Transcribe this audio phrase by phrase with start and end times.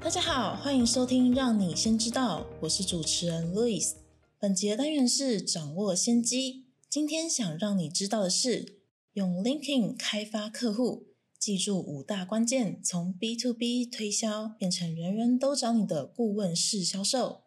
[0.00, 3.94] 大家好，欢迎收听《让你先知道》，我是主持人 Louis。
[4.38, 6.66] 本节单元是掌握先机。
[6.88, 8.78] 今天想让你知道的是，
[9.14, 17.42] 用 LinkedIn 开发客户，记住五大关键，从 B to B 推销变成人人都找你的顾问式销售。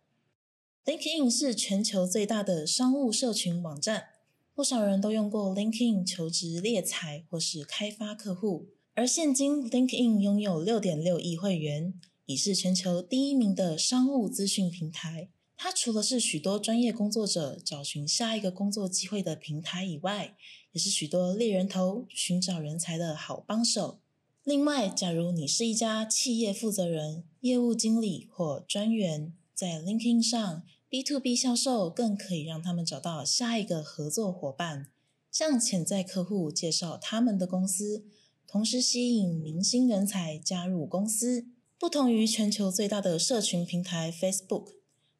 [0.85, 4.07] LinkedIn 是全球最大的商务社群网站，
[4.53, 8.67] 不少人都用过 LinkedIn 求职猎才或是开发客户。
[8.93, 11.93] 而现今 LinkedIn 拥有六点六亿会员，
[12.25, 15.29] 已是全球第一名的商务资讯平台。
[15.57, 20.35] 它除了是许多专业工作者找寻下一个工作机会的平台以外，
[20.71, 23.99] 也是许多猎人头寻找人才的好帮手。
[24.43, 34.87] 另外，假如你是一家企业负责人、业务经理或专员，在 LinkedIn 上 B to B 销售更可以让他们找到下一个合作伙伴，
[35.31, 38.03] 向潜在客户介绍他们的公司，
[38.47, 41.45] 同时吸引明星人才加入公司。
[41.81, 44.73] 不同于全球最大的社群平台 Facebook，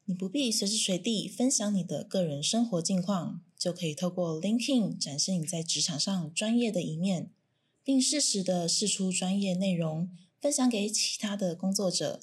[0.04, 7.32] 你不必随时随地分享你的个人生活近况，就可以透过 LinkedIn 展示你在职场上专业的一面，
[7.82, 10.08] 并适时的释出专业内容，
[10.40, 12.20] 分享给其他的工作者。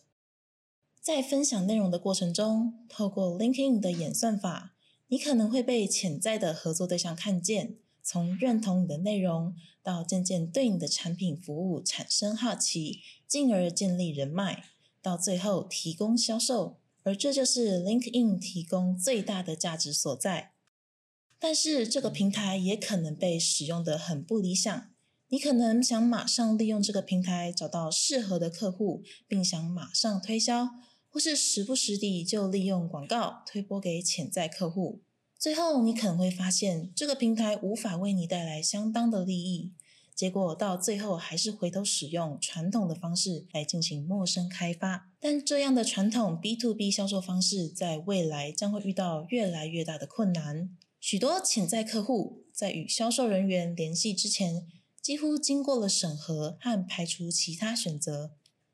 [1.01, 4.73] 在分享内容的过程中，透过 LinkedIn 的演算法，
[5.09, 7.75] 你可能会被潜在的合作对象看见，
[8.11, 14.63] 从认同你的内容到渐渐对你的产品服务产生好奇，进而建立人脉，
[14.99, 16.79] 到最后提供销售。
[17.03, 20.53] 而这就是 LinkedIn 提供最大的价值所在。
[21.37, 24.89] 但是这个平台也可能被使用的很不理想。
[25.27, 30.69] 你可能想马上利用这个平台找到适合的客户，并想马上推销。
[31.11, 35.01] 或是时不时地就利用广告推播给潜在客户，
[35.39, 39.71] 最后你可能会发现这个平台无法为你带来相当的利益，
[40.13, 45.09] 结果到最后还是回头使用传统的方式来进行陌生开发。
[45.17, 50.75] 但这样的传统 B to B 销售方式在未来将会遇到越来越大的困难。
[50.99, 54.67] 许多潜在客户在与销售人员联系之前，
[55.01, 58.31] 几乎经过了审核和排除其他选择。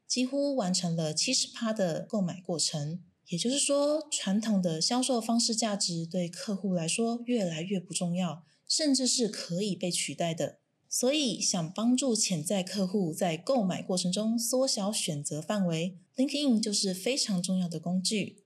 [0.08, 10.60] 几乎完成了七十趴的购买过程，也就是说，传统的销售方式价值对客户来说越来越不重要，甚至是可以被取代的。
[10.88, 18.44] 所以，想帮助潜在客户在购买过程中缩小选择范围，LinkedIn 就是非常重要的工具。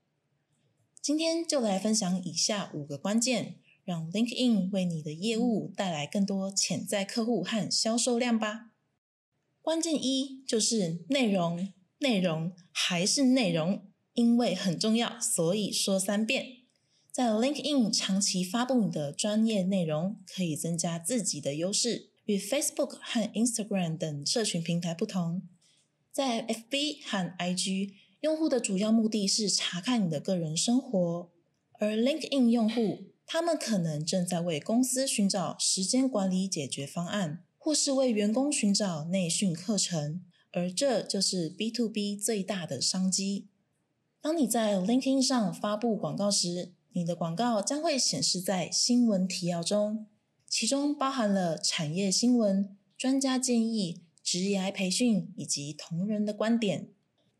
[1.01, 8.71] 今天就来分享以下五个关键，让 LinkedIn 为你的业务带来更多潜在客户和销售量吧。
[9.61, 13.88] 关键一就是内容，内容还是内容，
[14.19, 16.57] 因为很重要，所以说三遍。
[17.09, 22.09] 在 LinkedIn 长期发布你的专业内容，可以增加自己的优势。
[22.25, 25.43] 与 Facebook 和 Instagram 等社群平台不同，
[26.11, 31.31] 在 FB 和 IG，用户的主要目的是查看你的个人生活，
[31.79, 37.45] 而 LinkedIn 用户，他们可能正在为公司寻找时间管理解决方案。
[37.61, 43.49] 或是为员工寻找内训课程，而这就是 B to B 最大的商机。
[44.21, 50.07] 当你在 LinkedIn 上发布广告时，你的广告将会显示在新闻提要中，
[50.47, 56.89] 其中包含了产业新闻、专家建议、职业培训以及同仁的观点。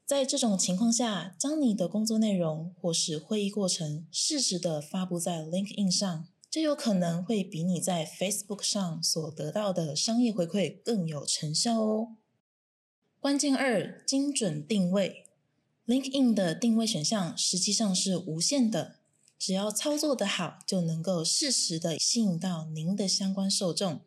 [0.06, 6.28] 在这种情况下，将你的工作内容或是会议过程适时的发布在 LinkedIn 上。
[6.50, 12.16] 这有可能会比你在 Facebook 上所得到的商业回馈更有成效哦。
[13.19, 15.25] 关键二：精准定位。
[15.89, 18.97] LinkedIn 的定位选项实际上是无限的，
[19.40, 24.02] 只要操作得好，就能够适时的吸引到您的相关受众。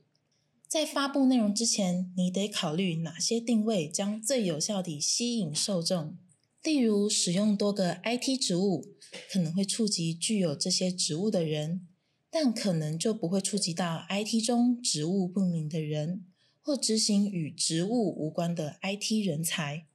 [0.68, 6.16] 在发布内容之前，你得考虑哪些定位将最有效地吸引受众。
[6.62, 8.94] 例如，使用多个 IT 职务，
[9.28, 11.88] 可能会触及具有这些职务的人。
[12.30, 16.26] 但可能就不会触及到 IT 中职务不明的人，
[16.62, 19.86] 或执行与职务无关的 IT 人才。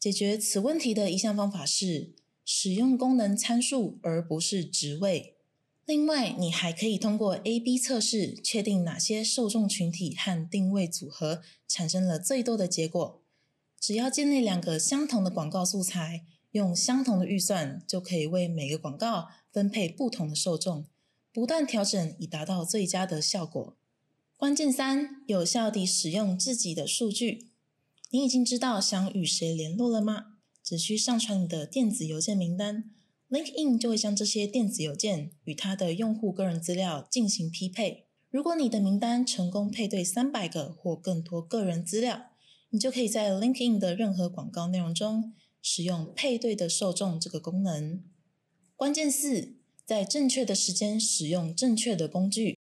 [0.00, 5.36] 解决此问题的一项方法是使用功能参数，而不是职位。
[5.84, 13.20] 另外，你还可以通过 A/B 测试，确定哪些受众群体和定位组合产生了最多的结果。
[13.78, 20.86] 只要建立两个相同的广告素材，用相同的预算就可以为每个广告分配不同的受众，
[21.30, 23.76] 不断调整以达到最佳的效果。
[24.38, 27.49] 关键三：有效地使用自己的数据。
[28.12, 30.34] 你已经知道想与谁联络了吗？
[30.64, 32.90] 只需上传你的电子邮件名单
[33.28, 38.08] ，LinkedIn 就会将这些电子邮件与他的用户个人资料进行匹配。
[38.28, 42.32] 如果你的名单成功配对三百个或更多个人资料，
[42.70, 48.02] 你就可以在 LinkedIn 的任何广告内容中使用配对的受众这个功能。
[48.74, 49.54] 关键四，
[49.86, 52.58] 在正确的时间使用正确的工具。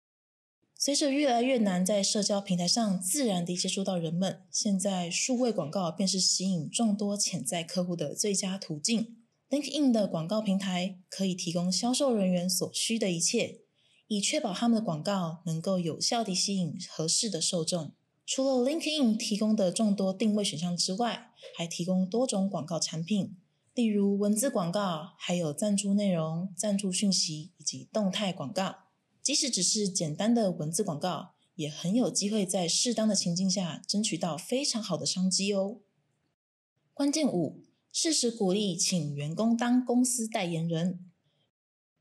[0.86, 9.16] 随着越来越难在社交平台上自然地接触到人们，现在数位广告便是吸引众多潜在客户的最佳途径。
[9.50, 13.62] LinkedIn 的广告平台可以提供销售人员所需的一切，
[14.06, 17.90] 以确保他们的广告能够有效地吸引合适的受众。
[18.24, 23.36] 除了 LinkedIn 提供的众多定位选项之外，还提供多种广告产品，
[23.74, 28.85] 例如文字广告，还有赞助内容、赞助讯息以及动态广告。
[29.26, 35.80] 即使只是简单的文字广告，也很有机会在适当的情境下争取到非常好的商机哦。
[36.94, 41.10] 关键五：适时鼓励请员工当公司代言人。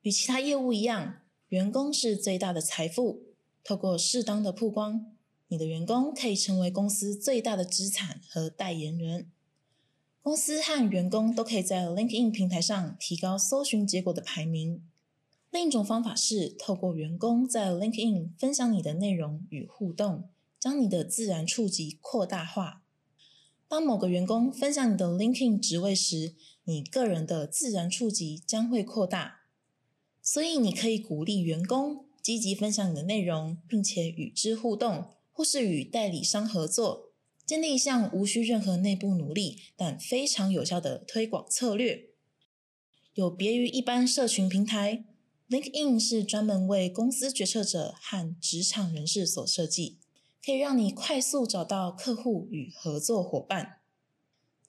[0.01, 3.24] 与其他业务一样，员工是最大的财富。
[3.63, 5.18] 透过适当的曝光，
[5.48, 9.31] 你的员工可以成为公司最大的资产和代言人。
[10.22, 14.83] 公司和员工都可以在 LinkedIn 平台上提高搜寻结果的排名。
[15.56, 20.28] 另一种方法是透过员工在 LinkedIn 分享你的内容与互动，
[20.60, 22.84] 将你的自然触及扩大化。
[23.69, 26.36] 当某个员工分享你的 LinkedIn 职位时，
[26.66, 29.44] 你个人的自然触及将会扩大。
[30.22, 37.13] 所以你可以鼓励员工积极分享你的内容，并且与之互动，或是与代理商合作，
[37.46, 42.10] 建立一项无需任何内部努力但非常有效的推广策略。
[43.13, 45.06] 有别于一般社群平台。
[45.48, 50.00] LinkedIn 是专门为公司决策者和职场人士所设计，
[50.44, 53.78] 可以让你快速找到客户与合作伙伴。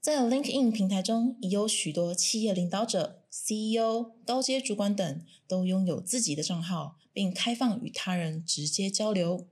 [0.03, 9.49] 在 LinkedIn 平台中，已有许多企业领导者、CEO、高阶主管等都拥有自己的账号，并开放与他人直接交流。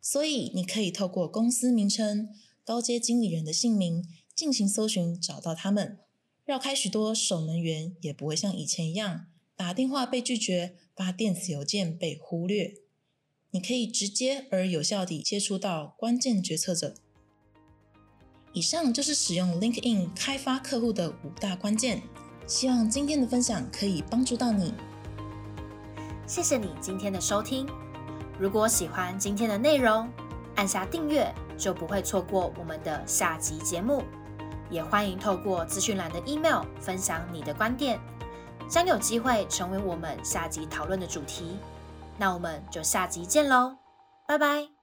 [0.00, 2.28] 所以，你可以透过公司名称、
[2.64, 4.04] 高阶经理人的姓名
[4.34, 6.00] 进行搜寻，找到他们，
[6.44, 9.26] 绕开许多守门员，也不会像以前一样。
[9.56, 12.74] 打电话被拒绝，发电子邮件被忽略，
[13.50, 16.94] 你可以直接而有效地接触到关键决策者。
[18.52, 22.02] 以上就是使用 LinkedIn 开发客户的五大关键，
[22.46, 24.74] 希望今天的分享可以帮助到你。
[26.26, 27.66] 谢谢你今天的收听。
[28.38, 30.08] 如果喜欢今天的内容，
[30.56, 34.02] 按下订阅就不会错过我们的下集节目。
[34.70, 38.00] 也欢迎透过资讯栏的 email 分享你的观点。
[38.68, 41.58] 将有机会成为我们下集讨论的主题，
[42.18, 43.76] 那我们就下集见喽，
[44.26, 44.73] 拜拜。